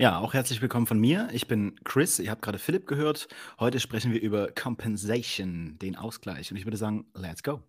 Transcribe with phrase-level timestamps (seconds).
[0.00, 1.28] Ja, auch herzlich willkommen von mir.
[1.30, 2.18] Ich bin Chris.
[2.20, 3.28] Ihr habt gerade Philipp gehört.
[3.58, 6.50] Heute sprechen wir über Compensation, den Ausgleich.
[6.50, 7.60] Und ich würde sagen, let's go.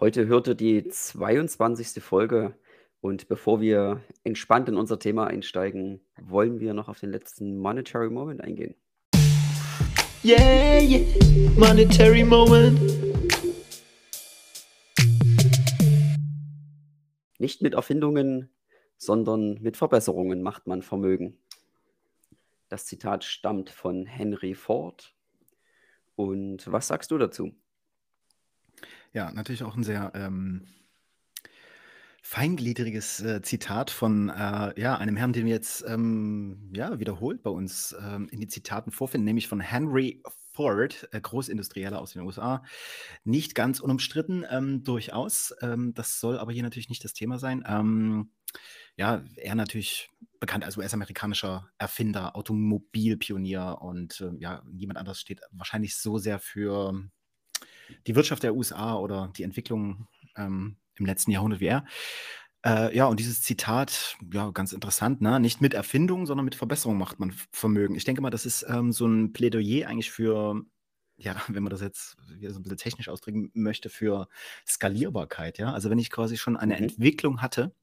[0.00, 2.02] Heute hörte die 22.
[2.02, 2.54] Folge
[3.02, 8.08] und bevor wir entspannt in unser Thema einsteigen, wollen wir noch auf den letzten Monetary
[8.08, 8.74] Moment eingehen.
[10.24, 11.04] Yeah, yeah,
[11.58, 13.01] monetary moment.
[17.42, 18.50] Nicht mit Erfindungen,
[18.96, 21.40] sondern mit Verbesserungen macht man Vermögen.
[22.68, 25.12] Das Zitat stammt von Henry Ford.
[26.14, 27.52] Und was sagst du dazu?
[29.12, 30.68] Ja, natürlich auch ein sehr ähm,
[32.22, 37.50] feingliedriges äh, Zitat von äh, ja, einem Herrn, den wir jetzt ähm, ja, wiederholt bei
[37.50, 42.62] uns ähm, in den Zitaten vorfinden, nämlich von Henry Ford, äh, Großindustrieller aus den USA.
[43.24, 45.54] Nicht ganz unumstritten, ähm, durchaus.
[45.60, 47.64] Ähm, das soll aber hier natürlich nicht das Thema sein.
[47.66, 48.30] Ähm,
[48.96, 55.96] ja, er natürlich bekannt als US-amerikanischer Erfinder, Automobilpionier und äh, ja, niemand anderes steht wahrscheinlich
[55.96, 56.94] so sehr für
[58.06, 61.84] die Wirtschaft der USA oder die Entwicklung ähm, im letzten Jahrhundert wie er.
[62.64, 65.40] Äh, ja, und dieses Zitat, ja, ganz interessant, ne?
[65.40, 67.96] Nicht mit Erfindung, sondern mit Verbesserung macht man Vermögen.
[67.96, 70.62] Ich denke mal, das ist ähm, so ein Plädoyer eigentlich für,
[71.16, 72.16] ja, wenn man das jetzt
[72.48, 74.28] so ein bisschen technisch ausdrücken möchte, für
[74.66, 75.72] Skalierbarkeit, ja.
[75.72, 76.84] Also wenn ich quasi schon eine mhm.
[76.84, 77.74] Entwicklung hatte,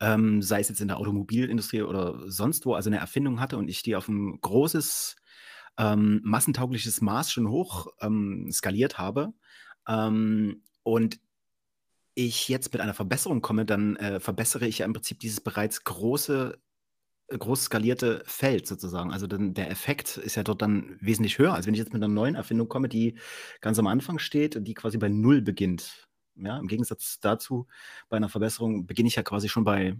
[0.00, 3.68] ähm, sei es jetzt in der Automobilindustrie oder sonst wo, also eine Erfindung hatte und
[3.68, 5.16] ich die auf ein großes,
[5.78, 9.32] ähm, massentaugliches Maß schon hoch ähm, skaliert habe
[9.88, 11.18] ähm, und
[12.14, 15.84] ich jetzt mit einer Verbesserung komme, dann äh, verbessere ich ja im Prinzip dieses bereits
[15.84, 16.58] große,
[17.28, 19.12] äh, groß skalierte Feld sozusagen.
[19.12, 22.02] Also dann, der Effekt ist ja dort dann wesentlich höher, als wenn ich jetzt mit
[22.02, 23.16] einer neuen Erfindung komme, die
[23.60, 26.08] ganz am Anfang steht und die quasi bei Null beginnt.
[26.34, 27.66] Ja, Im Gegensatz dazu,
[28.08, 29.96] bei einer Verbesserung beginne ich ja quasi schon bei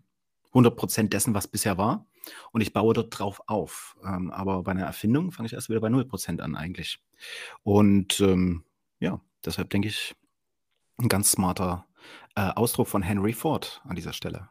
[0.52, 2.06] 100% dessen, was bisher war.
[2.52, 3.96] Und ich baue dort drauf auf.
[4.04, 7.00] Ähm, aber bei einer Erfindung fange ich erst wieder bei 0% an eigentlich.
[7.62, 8.64] Und ähm,
[9.00, 10.14] ja, deshalb denke ich,
[10.98, 11.86] ein ganz smarter
[12.34, 14.48] äh, Ausdruck von Henry Ford an dieser Stelle.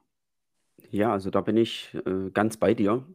[0.89, 3.05] Ja, also da bin ich äh, ganz bei dir.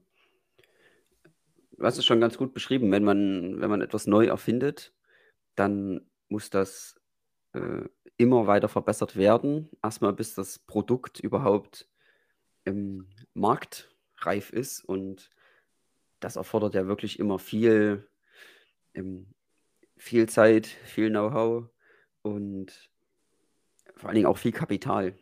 [1.72, 2.91] Du hast es schon ganz gut beschrieben.
[2.91, 4.94] Wenn man, wenn man etwas neu erfindet,
[5.56, 6.98] dann muss das
[7.52, 7.82] äh,
[8.16, 9.69] immer weiter verbessert werden.
[9.82, 11.88] Erstmal bis das Produkt überhaupt
[12.64, 14.82] im Markt reif ist.
[14.82, 15.30] Und
[16.20, 18.08] das erfordert ja wirklich immer viel,
[18.94, 19.34] ähm,
[19.98, 21.68] viel Zeit, viel Know-how
[22.22, 22.91] und
[23.96, 25.14] vor allen Dingen auch viel Kapital.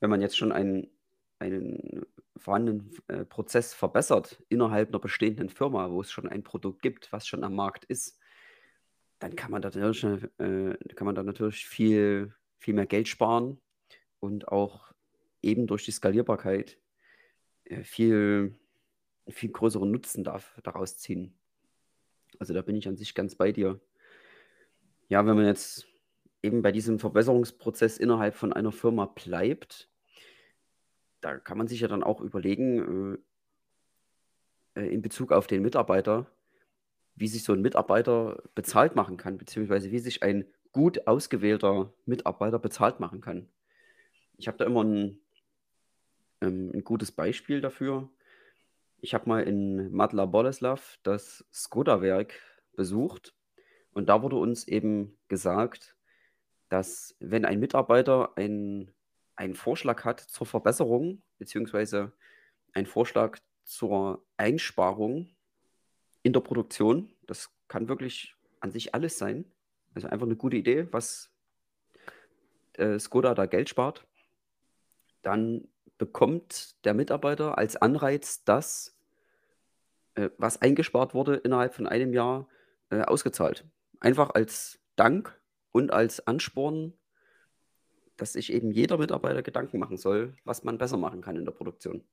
[0.00, 0.90] Wenn man jetzt schon einen,
[1.38, 2.04] einen
[2.36, 7.26] vorhandenen äh, Prozess verbessert innerhalb einer bestehenden Firma, wo es schon ein Produkt gibt, was
[7.26, 8.18] schon am Markt ist,
[9.18, 10.04] dann kann man da natürlich,
[10.38, 13.58] äh, kann man da natürlich viel, viel mehr Geld sparen
[14.20, 14.92] und auch
[15.40, 16.78] eben durch die Skalierbarkeit
[17.64, 18.54] äh, viel,
[19.28, 21.34] viel größeren Nutzen darf, daraus ziehen.
[22.38, 23.80] Also da bin ich an sich ganz bei dir.
[25.08, 25.86] Ja, wenn man jetzt
[26.44, 29.88] eben bei diesem Verbesserungsprozess innerhalb von einer Firma bleibt,
[31.20, 33.16] da kann man sich ja dann auch überlegen,
[34.76, 36.26] äh, äh, in Bezug auf den Mitarbeiter,
[37.14, 42.58] wie sich so ein Mitarbeiter bezahlt machen kann, beziehungsweise wie sich ein gut ausgewählter Mitarbeiter
[42.58, 43.48] bezahlt machen kann.
[44.36, 45.20] Ich habe da immer ein,
[46.42, 48.10] ähm, ein gutes Beispiel dafür.
[49.00, 52.34] Ich habe mal in Madla Boleslav das Skoda-Werk
[52.76, 53.34] besucht
[53.92, 55.93] und da wurde uns eben gesagt,
[56.74, 58.90] dass wenn ein Mitarbeiter ein,
[59.36, 62.10] einen Vorschlag hat zur Verbesserung, beziehungsweise
[62.72, 65.28] einen Vorschlag zur Einsparung
[66.24, 69.44] in der Produktion, das kann wirklich an sich alles sein,
[69.94, 71.30] also einfach eine gute Idee, was
[72.72, 74.04] äh, Skoda da Geld spart,
[75.22, 78.98] dann bekommt der Mitarbeiter als Anreiz das,
[80.16, 82.48] äh, was eingespart wurde, innerhalb von einem Jahr
[82.90, 83.64] äh, ausgezahlt.
[84.00, 85.40] Einfach als Dank
[85.74, 86.92] und als Ansporn,
[88.16, 91.50] dass sich eben jeder Mitarbeiter Gedanken machen soll, was man besser machen kann in der
[91.52, 92.04] Produktion.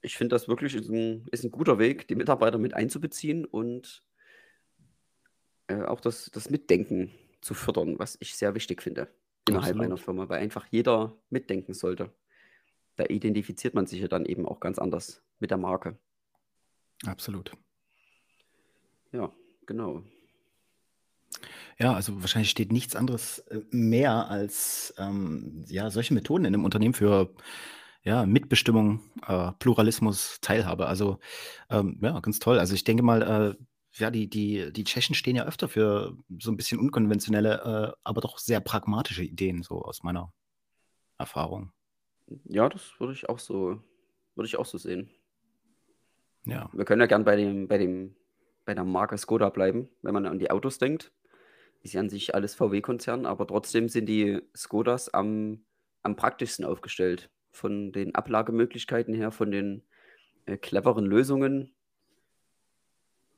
[0.00, 4.02] Ich finde das wirklich ist ein, ist ein guter Weg, die Mitarbeiter mit einzubeziehen und
[5.66, 7.12] äh, auch das, das Mitdenken
[7.42, 9.08] zu fördern, was ich sehr wichtig finde
[9.46, 9.84] innerhalb Absolut.
[9.84, 12.10] einer Firma, weil einfach jeder mitdenken sollte.
[12.96, 15.98] Da identifiziert man sich ja dann eben auch ganz anders mit der Marke.
[17.04, 17.52] Absolut.
[19.12, 19.30] Ja,
[19.66, 20.02] genau.
[21.78, 26.64] Ja, also wahrscheinlich steht nichts anderes äh, mehr als ähm, ja, solche Methoden in einem
[26.64, 27.34] Unternehmen für
[28.04, 30.86] ja, Mitbestimmung, äh, Pluralismus, Teilhabe.
[30.86, 31.18] Also
[31.70, 32.58] ähm, ja, ganz toll.
[32.58, 36.50] Also ich denke mal, äh, ja, die, die, die Tschechen stehen ja öfter für so
[36.50, 40.32] ein bisschen unkonventionelle, äh, aber doch sehr pragmatische Ideen, so aus meiner
[41.18, 41.72] Erfahrung.
[42.44, 43.82] Ja, das würde ich auch so,
[44.34, 45.10] würde ich auch so sehen.
[46.44, 48.16] Ja, Wir können ja gern bei dem, bei dem,
[48.64, 51.12] bei der Marke Skoda bleiben, wenn man an die Autos denkt.
[51.82, 55.64] Ist ja an sich alles VW-Konzern, aber trotzdem sind die Skodas am,
[56.02, 57.30] am praktischsten aufgestellt.
[57.50, 59.82] Von den Ablagemöglichkeiten her, von den
[60.46, 61.74] äh, cleveren Lösungen.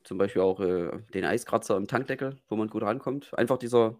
[0.03, 3.33] Zum Beispiel auch äh, den Eiskratzer im Tankdeckel, wo man gut rankommt.
[3.37, 3.99] Einfach dieser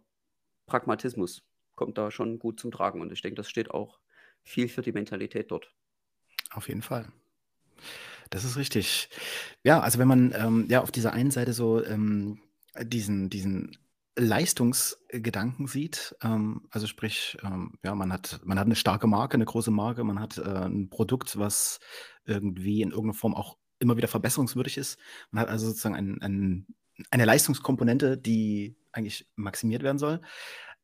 [0.68, 1.44] Pragmatismus
[1.76, 3.02] kommt da schon gut zum Tragen.
[3.02, 4.00] Und ich denke, das steht auch
[4.44, 5.74] viel für die Mentalität dort.
[6.52, 7.12] auf jeden Fall.
[8.30, 9.10] Das ist richtig.
[9.64, 12.40] Ja, also wenn man ähm, ja auf dieser einen Seite so ähm,
[12.82, 13.78] diesen, diesen
[14.18, 19.46] Leistungsgedanken sieht, ähm, also sprich, ähm, ja, man hat, man hat eine starke Marke, eine
[19.46, 21.80] große Marke, man hat äh, ein Produkt, was
[22.26, 24.98] irgendwie in irgendeiner Form auch immer wieder verbesserungswürdig ist.
[25.32, 26.68] Man hat also sozusagen ein, ein,
[27.12, 30.22] eine Leistungskomponente, die eigentlich maximiert werden soll.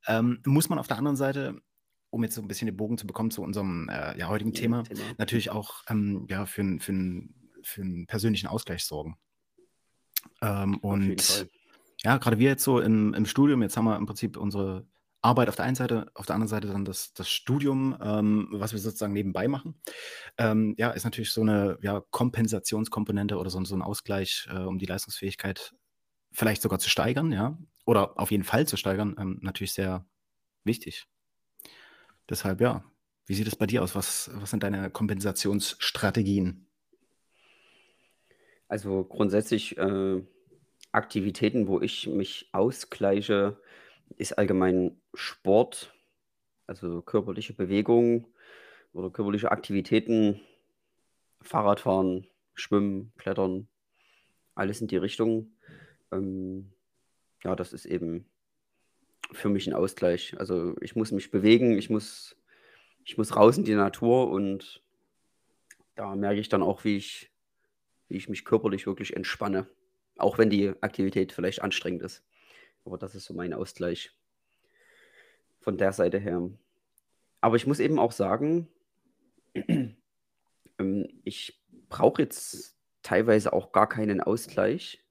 [0.08, 1.62] Ähm, muss man auf der anderen Seite,
[2.10, 4.84] um jetzt so ein bisschen den Bogen zu bekommen zu unserem äh, ja, heutigen Thema,
[4.84, 5.00] Thema.
[5.18, 7.24] natürlich auch ähm, ja, für, für,
[7.64, 9.18] für einen persönlichen Ausgleich sorgen.
[10.42, 11.48] Ähm, und.
[12.04, 14.88] Ja, gerade wir jetzt so im, im Studium, jetzt haben wir im Prinzip unsere
[15.22, 18.74] Arbeit auf der einen Seite, auf der anderen Seite dann das, das Studium, ähm, was
[18.74, 19.80] wir sozusagen nebenbei machen.
[20.38, 24.80] Ähm, ja, ist natürlich so eine ja, Kompensationskomponente oder so, so ein Ausgleich, äh, um
[24.80, 25.76] die Leistungsfähigkeit
[26.32, 30.06] vielleicht sogar zu steigern, ja, oder auf jeden Fall zu steigern, ähm, natürlich sehr
[30.64, 31.08] wichtig.
[32.28, 32.84] Deshalb, ja,
[33.28, 33.94] wie sieht es bei dir aus?
[33.94, 36.68] Was, was sind deine Kompensationsstrategien?
[38.68, 40.24] Also grundsätzlich äh,
[40.92, 43.58] Aktivitäten, wo ich mich ausgleiche,
[44.18, 45.94] ist allgemein Sport,
[46.68, 48.28] also körperliche Bewegung
[48.94, 50.42] oder körperliche Aktivitäten,
[51.42, 53.68] Fahrradfahren, Schwimmen, Klettern,
[54.56, 55.54] alles in die Richtung.
[56.12, 56.72] Ähm,
[57.44, 58.26] ja, das ist eben
[59.32, 60.36] für mich ein Ausgleich.
[60.40, 62.36] Also ich muss mich bewegen, ich muss,
[63.06, 64.84] ich muss raus in die Natur und
[65.96, 67.32] da merke ich dann auch, wie ich,
[68.10, 69.68] wie ich mich körperlich wirklich entspanne.
[70.22, 72.24] Auch wenn die Aktivität vielleicht anstrengend ist.
[72.86, 74.12] Aber das ist so mein Ausgleich
[75.60, 76.50] von der Seite her.
[77.42, 78.68] Aber ich muss eben auch sagen,
[79.54, 79.96] ähm,
[81.24, 85.04] ich brauche jetzt teilweise auch gar keinen Ausgleich,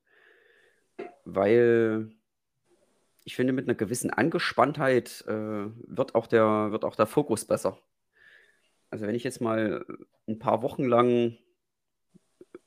[1.25, 2.11] weil
[3.25, 7.79] ich finde, mit einer gewissen Angespanntheit äh, wird, auch der, wird auch der Fokus besser.
[8.91, 9.85] Also wenn ich jetzt mal
[10.27, 11.37] ein paar Wochen lang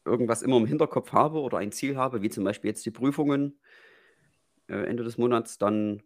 [0.06, 3.60] irgendwas immer im Hinterkopf habe oder ein Ziel habe, wie zum Beispiel jetzt die Prüfungen
[4.68, 6.04] äh, Ende des Monats, dann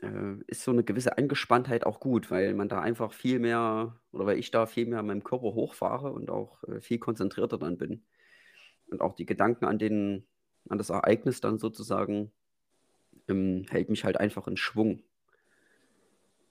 [0.00, 4.26] äh, ist so eine gewisse Angespanntheit auch gut, weil man da einfach viel mehr oder
[4.26, 7.78] weil ich da viel mehr an meinem Körper hochfahre und auch äh, viel konzentrierter dann
[7.78, 8.04] bin.
[8.88, 10.26] Und auch die Gedanken an, den,
[10.68, 12.32] an das Ereignis dann sozusagen
[13.28, 15.02] ähm, hält mich halt einfach in Schwung.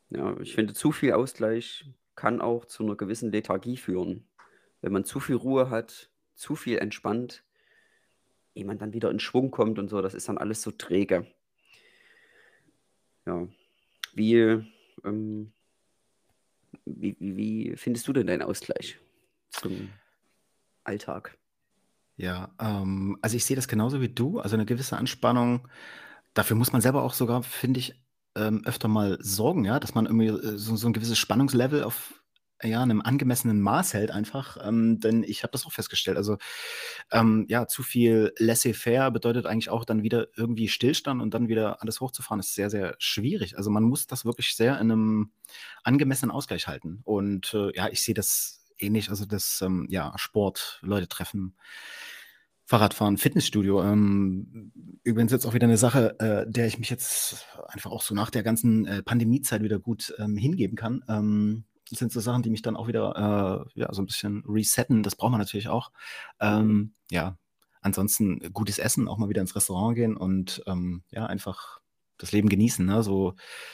[0.10, 4.28] Ja, ich finde, zu viel Ausgleich kann auch zu einer gewissen Lethargie führen.
[4.82, 7.44] Wenn man zu viel Ruhe hat, zu viel entspannt,
[8.56, 11.26] ehe man dann wieder in Schwung kommt und so, das ist dann alles so träge.
[13.26, 13.48] Ja,
[14.14, 14.66] wie,
[15.06, 15.52] ähm,
[16.86, 19.00] wie, wie, findest du denn deinen Ausgleich
[19.52, 19.90] zum
[20.84, 21.38] Alltag?
[22.18, 24.40] Ja, ähm, also ich sehe das genauso wie du.
[24.40, 25.68] Also eine gewisse Anspannung.
[26.34, 27.96] Dafür muss man selber auch sogar, finde ich,
[28.36, 32.21] ähm, öfter mal sorgen, ja, dass man irgendwie äh, so, so ein gewisses Spannungslevel auf
[32.64, 34.58] ja, einem angemessenen Maß hält einfach.
[34.66, 36.18] Ähm, denn ich habe das auch festgestellt.
[36.18, 36.38] Also
[37.12, 41.82] ähm, ja, zu viel laissez-faire bedeutet eigentlich auch dann wieder irgendwie Stillstand und dann wieder
[41.82, 43.58] alles hochzufahren, ist sehr, sehr schwierig.
[43.58, 45.32] Also man muss das wirklich sehr in einem
[45.84, 47.02] angemessenen Ausgleich halten.
[47.04, 49.10] Und äh, ja, ich sehe das ähnlich.
[49.10, 51.56] Also das ähm, ja, Sport, Leute treffen.
[52.66, 53.84] Fahrradfahren, Fitnessstudio.
[53.84, 54.72] Ähm,
[55.04, 58.30] übrigens jetzt auch wieder eine Sache, äh, der ich mich jetzt einfach auch so nach
[58.30, 61.04] der ganzen äh, Pandemiezeit wieder gut ähm, hingeben kann.
[61.10, 61.66] Ähm,
[61.96, 65.04] sind so Sachen, die mich dann auch wieder äh, ja, so ein bisschen resetten.
[65.04, 65.92] Das braucht man natürlich auch.
[66.40, 67.38] Ähm, ja,
[67.82, 71.80] ansonsten gutes Essen, auch mal wieder ins Restaurant gehen und ähm, ja, einfach
[72.18, 73.04] das Leben genießen, ne?
[73.04, 73.34] so,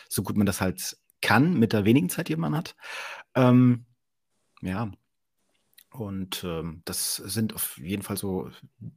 [0.10, 2.76] so gut man das halt kann mit der wenigen Zeit, die man hat.
[3.36, 3.86] Ähm,
[4.62, 4.92] ja,
[5.90, 8.50] Und ähm, das sind auf jeden Fall so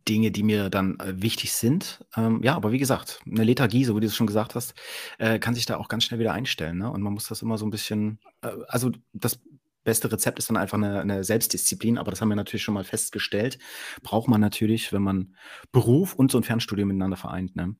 [0.08, 2.04] Dinge, die mir dann äh, wichtig sind.
[2.16, 4.74] Ähm, ja, aber wie gesagt, eine Lethargie, so wie du es schon gesagt hast,
[5.18, 6.78] äh, kann sich da auch ganz schnell wieder einstellen.
[6.78, 6.90] Ne?
[6.90, 9.40] Und man muss das immer so ein bisschen, äh, also das
[9.84, 12.84] beste Rezept ist dann einfach eine, eine Selbstdisziplin, aber das haben wir natürlich schon mal
[12.84, 13.58] festgestellt.
[14.02, 15.36] Braucht man natürlich, wenn man
[15.72, 17.56] Beruf und so ein Fernstudium miteinander vereint.
[17.56, 17.76] Ne?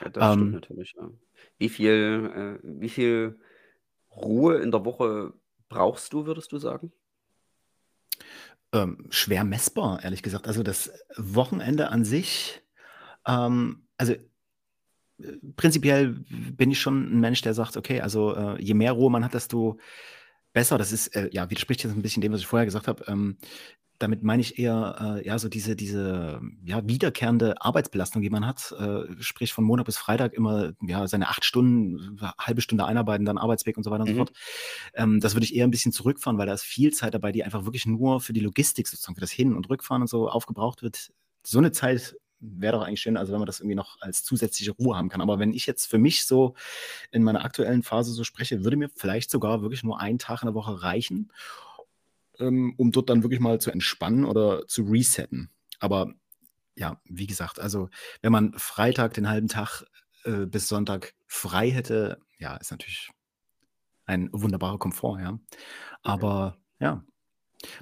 [0.00, 0.94] Ja, das stimmt ähm, natürlich.
[0.96, 1.10] Ja.
[1.58, 3.38] Wie viel, äh, wie viel
[4.10, 5.34] Ruhe in der Woche
[5.68, 6.92] brauchst du, würdest du sagen?
[8.72, 10.46] Ähm, schwer messbar, ehrlich gesagt.
[10.46, 12.62] Also das Wochenende an sich,
[13.26, 14.20] ähm, also äh,
[15.56, 19.24] prinzipiell bin ich schon ein Mensch, der sagt, okay, also äh, je mehr Ruhe man
[19.24, 19.78] hat, desto
[20.52, 20.78] besser.
[20.78, 23.04] Das ist, äh, ja, widerspricht jetzt ein bisschen dem, was ich vorher gesagt habe.
[23.08, 23.38] Ähm,
[24.00, 28.72] damit meine ich eher, äh, ja, so diese, diese ja, wiederkehrende Arbeitsbelastung, die man hat.
[28.72, 33.36] Äh, sprich von Montag bis Freitag immer ja, seine acht Stunden, halbe Stunde einarbeiten, dann
[33.36, 34.18] Arbeitsweg und so weiter und so mhm.
[34.18, 34.32] fort.
[34.94, 37.44] Ähm, das würde ich eher ein bisschen zurückfahren, weil da ist viel Zeit dabei, die
[37.44, 40.82] einfach wirklich nur für die Logistik sozusagen, für das Hin- und Rückfahren und so aufgebraucht
[40.82, 41.12] wird.
[41.42, 44.72] So eine Zeit wäre doch eigentlich schön, also wenn man das irgendwie noch als zusätzliche
[44.72, 45.20] Ruhe haben kann.
[45.20, 46.54] Aber wenn ich jetzt für mich so
[47.10, 50.46] in meiner aktuellen Phase so spreche, würde mir vielleicht sogar wirklich nur ein Tag in
[50.46, 51.30] der Woche reichen
[52.40, 55.50] ähm, um dort dann wirklich mal zu entspannen oder zu resetten.
[55.78, 56.12] Aber
[56.76, 57.88] ja, wie gesagt, also
[58.22, 59.84] wenn man Freitag den halben Tag
[60.24, 63.10] äh, bis Sonntag frei hätte, ja, ist natürlich
[64.06, 65.38] ein wunderbarer Komfort, ja.
[66.02, 67.04] Aber ja,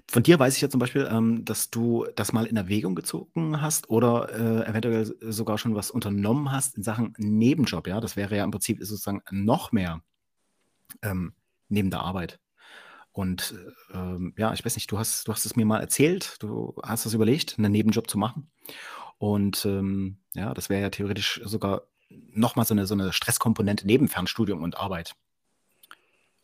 [0.08, 3.60] von dir weiß ich ja zum Beispiel, ähm, dass du das mal in Erwägung gezogen
[3.60, 8.00] hast oder äh, eventuell sogar schon was unternommen hast in Sachen Nebenjob, ja.
[8.00, 10.02] Das wäre ja im Prinzip sozusagen noch mehr
[11.02, 11.34] ähm,
[11.68, 12.40] neben der Arbeit.
[13.18, 13.52] Und
[13.92, 17.04] ähm, ja, ich weiß nicht, du hast, du hast es mir mal erzählt, du hast
[17.04, 18.48] es überlegt, einen Nebenjob zu machen.
[19.18, 24.06] Und ähm, ja, das wäre ja theoretisch sogar nochmal so eine, so eine Stresskomponente neben
[24.06, 25.16] Fernstudium und Arbeit.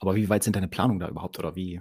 [0.01, 1.81] Aber wie weit sind deine Planungen da überhaupt oder wie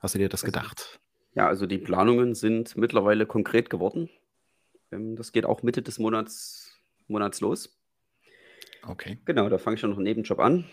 [0.00, 0.98] hast du dir das also, gedacht?
[1.36, 4.10] Ja, also die Planungen sind mittlerweile konkret geworden.
[4.90, 6.76] Ähm, das geht auch Mitte des Monats,
[7.06, 7.78] Monats los.
[8.84, 9.16] Okay.
[9.26, 10.64] Genau, da fange ich schon noch einen Nebenjob an.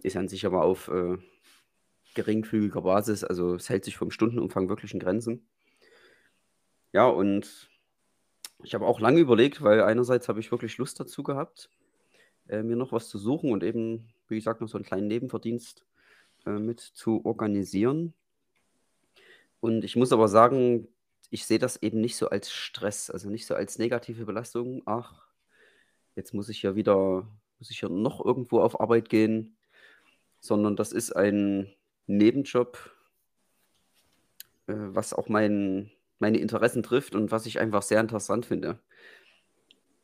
[0.00, 1.18] Ist an sich aber auf äh,
[2.14, 3.24] geringfügiger Basis.
[3.24, 5.46] Also es hält sich vom Stundenumfang wirklich in Grenzen.
[6.92, 7.70] Ja, und
[8.62, 11.70] ich habe auch lange überlegt, weil einerseits habe ich wirklich Lust dazu gehabt,
[12.48, 15.84] äh, mir noch was zu suchen und eben, wie gesagt, noch so einen kleinen Nebenverdienst
[16.46, 18.14] äh, mit zu organisieren.
[19.60, 20.88] Und ich muss aber sagen,
[21.30, 24.82] ich sehe das eben nicht so als Stress, also nicht so als negative Belastung.
[24.86, 25.26] Ach,
[26.16, 29.56] jetzt muss ich ja wieder, muss ich ja noch irgendwo auf Arbeit gehen,
[30.40, 31.72] sondern das ist ein
[32.10, 32.78] Nebenjob,
[34.66, 38.78] äh, was auch mein, meine Interessen trifft und was ich einfach sehr interessant finde.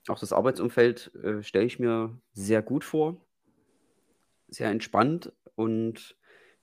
[0.09, 3.21] Auch das Arbeitsumfeld äh, stelle ich mir sehr gut vor,
[4.49, 6.17] sehr entspannt und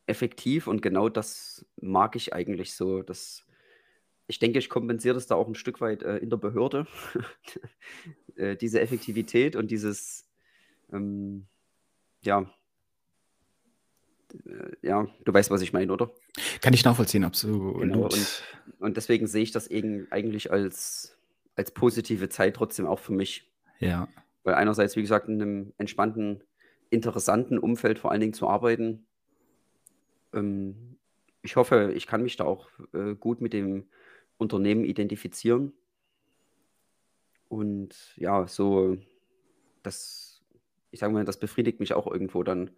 [0.05, 3.01] effektiv und genau das mag ich eigentlich so.
[3.01, 3.45] Das,
[4.27, 6.87] ich denke, ich kompensiere das da auch ein Stück weit äh, in der Behörde,
[8.35, 10.25] äh, diese Effektivität und dieses,
[10.93, 11.47] ähm,
[12.21, 12.49] ja,
[14.81, 16.11] ja, du weißt, was ich meine, oder?
[16.61, 17.79] Kann ich nachvollziehen, absolut.
[17.79, 18.43] Genau, und,
[18.79, 21.17] und deswegen sehe ich das eben eigentlich als,
[21.55, 23.51] als positive Zeit trotzdem auch für mich.
[23.79, 24.07] Ja.
[24.43, 26.43] Weil einerseits, wie gesagt, in einem entspannten,
[26.89, 29.05] interessanten Umfeld vor allen Dingen zu arbeiten.
[30.33, 30.97] Ähm,
[31.41, 33.85] ich hoffe, ich kann mich da auch äh, gut mit dem
[34.37, 35.73] Unternehmen identifizieren.
[37.49, 38.97] Und ja, so,
[39.83, 40.41] das,
[40.91, 42.71] ich sage mal, das befriedigt mich auch irgendwo dann,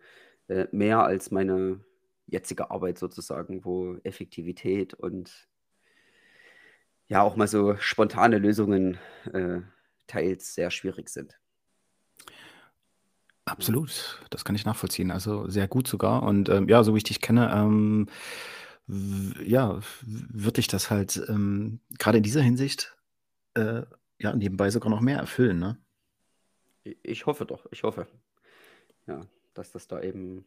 [0.47, 1.83] äh, mehr als meine
[2.27, 5.47] jetzige Arbeit sozusagen, wo Effektivität und
[7.07, 8.97] ja auch mal so spontane Lösungen
[9.31, 9.61] äh,
[10.07, 11.39] teils sehr schwierig sind.
[13.45, 15.11] Absolut, das kann ich nachvollziehen.
[15.11, 16.23] Also sehr gut sogar.
[16.23, 18.07] Und ähm, ja, so wie ich dich kenne, ähm,
[18.87, 22.95] ja, würde ich das halt ähm, gerade in dieser Hinsicht
[23.53, 23.83] äh,
[24.19, 25.77] ja nebenbei sogar noch mehr erfüllen, ne?
[27.01, 28.07] Ich hoffe doch, ich hoffe.
[29.07, 29.21] Ja
[29.55, 30.45] dass das da eben.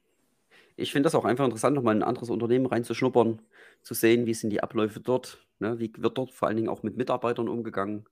[0.76, 3.42] Ich finde das auch einfach interessant, nochmal in ein anderes Unternehmen reinzuschnuppern,
[3.82, 5.78] zu sehen, wie sind die Abläufe dort, ne?
[5.80, 8.06] wie wird dort vor allen Dingen auch mit Mitarbeitern umgegangen.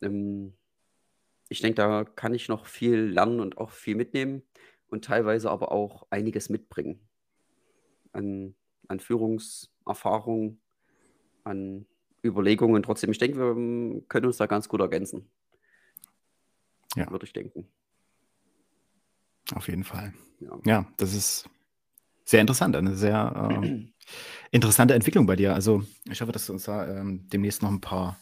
[0.00, 0.54] Ähm,
[1.48, 4.42] ich denke, da kann ich noch viel lernen und auch viel mitnehmen
[4.90, 7.00] und teilweise aber auch einiges mitbringen.
[8.12, 8.54] An,
[8.86, 10.60] an Führungserfahrung,
[11.44, 11.86] an
[12.24, 12.82] Überlegungen.
[12.82, 15.28] Trotzdem, ich denke, wir können uns da ganz gut ergänzen.
[16.96, 17.10] Ja.
[17.10, 17.68] Würde ich denken.
[19.54, 20.12] Auf jeden Fall.
[20.40, 21.48] Ja, ja das ist
[22.24, 23.88] sehr interessant, eine sehr äh,
[24.50, 25.54] interessante Entwicklung bei dir.
[25.54, 28.18] Also ich hoffe, dass du uns da ähm, demnächst noch ein paar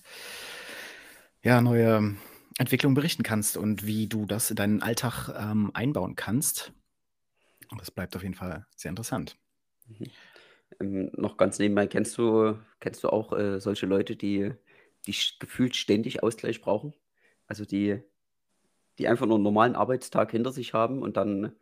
[1.42, 2.16] ja, neue
[2.58, 6.72] Entwicklungen berichten kannst und wie du das in deinen Alltag ähm, einbauen kannst.
[7.70, 9.36] Und das bleibt auf jeden Fall sehr interessant.
[9.86, 10.06] Mhm.
[10.80, 14.52] Ähm, noch ganz nebenbei, kennst du, kennst du auch äh, solche Leute, die,
[15.06, 16.94] die gefühlt ständig Ausgleich brauchen?
[17.46, 18.02] Also die,
[18.98, 21.52] die einfach nur einen normalen Arbeitstag hinter sich haben und dann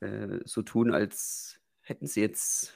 [0.00, 2.74] äh, so tun, als hätten sie jetzt,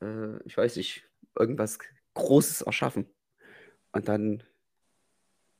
[0.00, 1.04] äh, ich weiß nicht,
[1.38, 1.78] irgendwas
[2.14, 3.06] Großes erschaffen.
[3.92, 4.42] Und dann,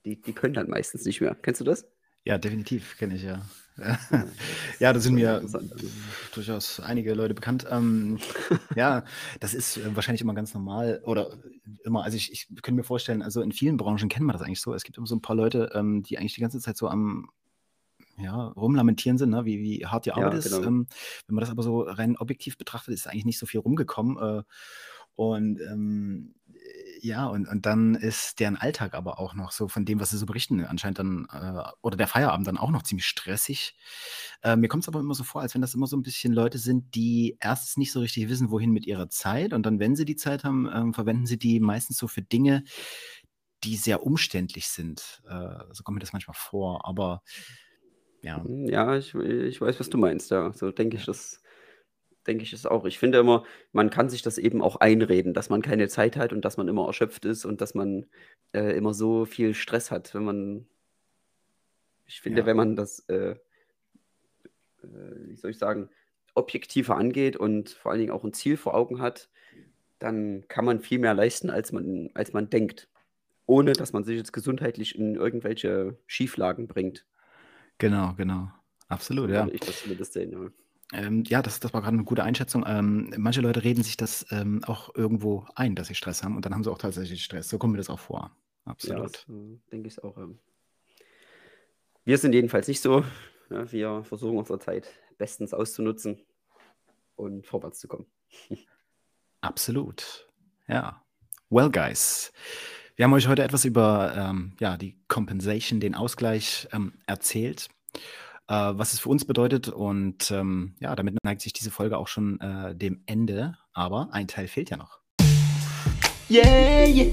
[0.05, 1.35] die, die können dann meistens nicht mehr.
[1.35, 1.87] Kennst du das?
[2.23, 3.41] Ja, definitiv kenne ich ja.
[4.79, 5.43] Ja, da sind mir
[6.33, 7.65] durchaus einige Leute bekannt.
[7.69, 8.17] Ähm,
[8.75, 9.03] ja,
[9.39, 11.31] das ist äh, wahrscheinlich immer ganz normal oder
[11.83, 14.61] immer, also ich, ich könnte mir vorstellen, also in vielen Branchen kennt man das eigentlich
[14.61, 14.73] so.
[14.73, 17.29] Es gibt immer so ein paar Leute, ähm, die eigentlich die ganze Zeit so am
[18.19, 19.45] ja, rumlamentieren sind, ne?
[19.45, 20.51] wie, wie hart die Arbeit ja, ist.
[20.51, 20.67] Genau.
[20.67, 20.87] Ähm,
[21.27, 24.17] wenn man das aber so rein objektiv betrachtet, ist eigentlich nicht so viel rumgekommen.
[24.17, 24.43] Äh,
[25.15, 26.35] und ähm,
[27.07, 30.17] ja, und, und dann ist deren Alltag aber auch noch so von dem, was sie
[30.17, 33.75] so berichten, anscheinend dann, äh, oder der Feierabend dann auch noch ziemlich stressig.
[34.43, 36.33] Äh, mir kommt es aber immer so vor, als wenn das immer so ein bisschen
[36.33, 39.95] Leute sind, die erstens nicht so richtig wissen, wohin mit ihrer Zeit und dann, wenn
[39.95, 42.63] sie die Zeit haben, äh, verwenden sie die meistens so für Dinge,
[43.63, 45.23] die sehr umständlich sind.
[45.29, 47.23] Äh, so kommt mir das manchmal vor, aber
[48.21, 48.43] ja.
[48.47, 50.51] Ja, ich, ich weiß, was du meinst, ja.
[50.51, 51.41] So denke ich das
[52.27, 52.85] denke ich es auch.
[52.85, 56.33] Ich finde immer, man kann sich das eben auch einreden, dass man keine Zeit hat
[56.33, 58.05] und dass man immer erschöpft ist und dass man
[58.53, 60.67] äh, immer so viel Stress hat, wenn man,
[62.05, 62.45] ich finde, Ja.
[62.45, 63.37] wenn man das, äh, äh,
[64.83, 65.89] wie soll ich sagen,
[66.35, 69.29] objektiver angeht und vor allen Dingen auch ein Ziel vor Augen hat,
[69.99, 72.87] dann kann man viel mehr leisten, als man, als man denkt,
[73.47, 77.05] ohne dass man sich jetzt gesundheitlich in irgendwelche Schieflagen bringt.
[77.79, 78.51] Genau, genau.
[78.87, 79.47] Absolut, So ja.
[79.51, 80.49] ich das zumindest sehen, ja.
[80.93, 82.63] Ähm, ja, das, das war gerade eine gute Einschätzung.
[82.65, 86.45] Ähm, manche Leute reden sich das ähm, auch irgendwo ein, dass sie Stress haben und
[86.45, 87.49] dann haben sie auch tatsächlich Stress.
[87.49, 88.31] So kommt mir das auch vor.
[88.65, 89.25] Absolut.
[89.27, 90.17] Ja, äh, denke ich auch.
[92.05, 93.03] Wir sind jedenfalls nicht so.
[93.49, 96.21] Ja, wir versuchen unsere Zeit bestens auszunutzen
[97.15, 98.05] und vorwärts zu kommen.
[99.41, 100.29] Absolut.
[100.67, 101.03] Ja.
[101.49, 102.31] Well, guys.
[102.95, 107.69] Wir haben euch heute etwas über ähm, ja, die Compensation, den Ausgleich ähm, erzählt
[108.47, 109.67] äh, was es für uns bedeutet.
[109.67, 113.57] Und ähm, ja, damit neigt sich diese Folge auch schon äh, dem Ende.
[113.73, 114.99] Aber ein Teil fehlt ja noch.
[116.29, 117.07] Yeah, yeah,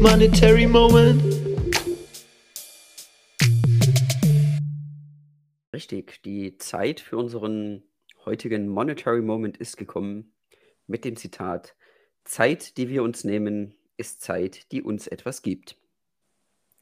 [0.00, 1.22] monetary moment.
[5.74, 7.82] Richtig, die Zeit für unseren
[8.24, 10.32] heutigen Monetary Moment ist gekommen
[10.86, 11.74] mit dem Zitat:
[12.24, 15.76] Zeit, die wir uns nehmen, ist Zeit, die uns etwas gibt.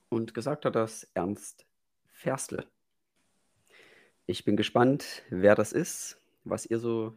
[0.08, 1.64] Und gesagt hat das Ernst
[2.12, 2.66] Ferstle.
[4.26, 7.16] Ich bin gespannt, wer das ist, was ihr so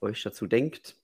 [0.00, 0.96] euch dazu denkt.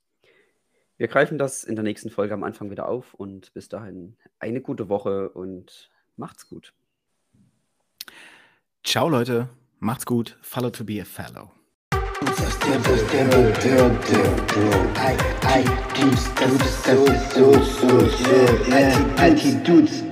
[0.99, 4.61] Wir greifen das in der nächsten Folge am Anfang wieder auf und bis dahin eine
[4.61, 6.75] gute Woche und macht's gut.
[8.85, 10.37] Ciao Leute, macht's gut.
[10.42, 11.51] Follow to be a fellow.
[19.18, 20.12] IT dudes,